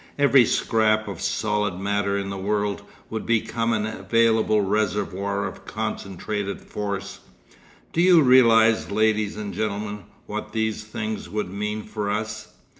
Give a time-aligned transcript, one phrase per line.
[0.17, 6.59] Every scrap of solid matter in the world would become an available reservoir of concentrated
[6.59, 7.19] force.
[7.93, 12.47] Do you realise, ladies and gentlemen, what these things would mean for us?